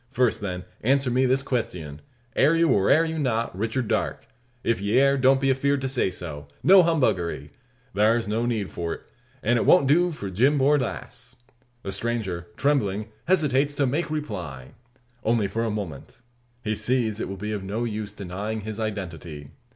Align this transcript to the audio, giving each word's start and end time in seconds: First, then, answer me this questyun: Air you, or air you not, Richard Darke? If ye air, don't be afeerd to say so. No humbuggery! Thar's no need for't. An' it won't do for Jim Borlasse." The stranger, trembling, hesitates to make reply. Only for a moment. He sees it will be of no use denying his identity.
First, 0.09 0.41
then, 0.41 0.65
answer 0.81 1.11
me 1.11 1.27
this 1.27 1.43
questyun: 1.43 1.99
Air 2.35 2.55
you, 2.55 2.69
or 2.69 2.89
air 2.89 3.05
you 3.05 3.19
not, 3.19 3.55
Richard 3.55 3.87
Darke? 3.87 4.25
If 4.63 4.81
ye 4.81 4.97
air, 4.99 5.15
don't 5.15 5.39
be 5.39 5.49
afeerd 5.51 5.79
to 5.81 5.87
say 5.87 6.09
so. 6.09 6.47
No 6.63 6.81
humbuggery! 6.81 7.51
Thar's 7.93 8.27
no 8.27 8.47
need 8.47 8.71
for't. 8.71 9.01
An' 9.43 9.57
it 9.57 9.65
won't 9.67 9.85
do 9.85 10.11
for 10.11 10.31
Jim 10.31 10.57
Borlasse." 10.57 11.35
The 11.83 11.91
stranger, 11.91 12.47
trembling, 12.57 13.09
hesitates 13.27 13.75
to 13.75 13.85
make 13.85 14.09
reply. 14.09 14.71
Only 15.23 15.47
for 15.47 15.63
a 15.63 15.69
moment. 15.69 16.21
He 16.63 16.73
sees 16.73 17.19
it 17.19 17.29
will 17.29 17.37
be 17.37 17.51
of 17.51 17.63
no 17.63 17.83
use 17.83 18.11
denying 18.11 18.61
his 18.61 18.79
identity. 18.79 19.51